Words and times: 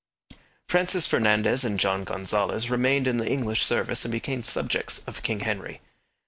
Francis 0.67 1.05
Fernandez 1.05 1.63
and 1.63 1.79
John 1.79 2.05
Gonzales 2.05 2.71
remained 2.71 3.05
in 3.05 3.17
the 3.17 3.29
English 3.29 3.63
service 3.63 4.03
and 4.03 4.11
became 4.11 4.41
subjects 4.41 5.03
of 5.05 5.21
King 5.21 5.41
Henry. 5.41 5.79